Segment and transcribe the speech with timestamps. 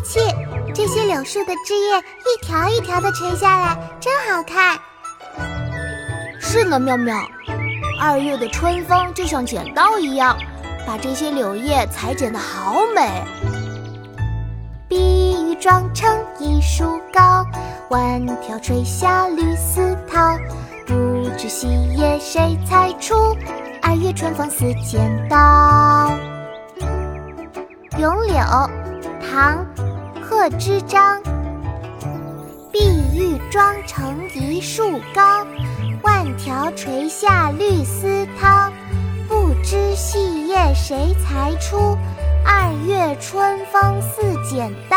[0.00, 0.20] 气
[0.74, 4.78] 这些柳树的枝叶一条一条的垂下来，真好看。
[6.40, 7.16] 是呢，妙妙。
[8.00, 10.36] 二月的春风就像剪刀一样，
[10.86, 13.24] 把这些柳叶裁剪得好美。
[14.88, 16.08] 碧玉妆成
[16.38, 17.44] 一树高，
[17.90, 20.38] 万条垂下绿丝绦。
[20.86, 23.36] 不知细叶谁裁出？
[23.82, 26.10] 二月春风似剪刀。
[27.98, 28.36] 咏柳，
[29.20, 29.66] 唐，
[30.22, 31.20] 贺知章。
[32.72, 32.78] 碧
[33.14, 35.46] 玉妆成一树高。
[36.02, 38.70] 万条垂下绿丝绦，
[39.28, 41.96] 不知细叶谁裁出？
[42.44, 44.96] 二月春风似剪刀。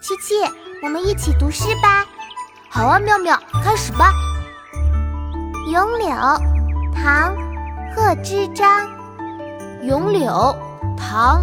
[0.00, 0.34] 七七，
[0.82, 2.06] 我们一起读诗吧。
[2.70, 4.12] 好啊，妙妙，开始吧。
[5.72, 6.08] 咏柳，
[6.94, 7.34] 唐，
[7.94, 8.88] 贺知章。
[9.82, 10.56] 咏柳，
[10.96, 11.42] 唐，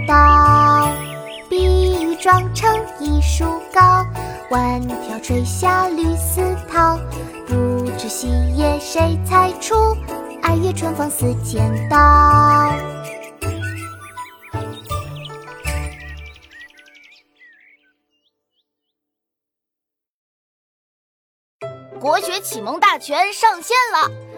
[2.53, 4.05] 成一树高，
[4.49, 6.99] 万条垂下绿丝绦。
[7.47, 9.75] 不知细叶谁裁出？
[10.43, 12.73] 二月春风似剪刀。
[21.99, 24.11] 国学启蒙大全上线了，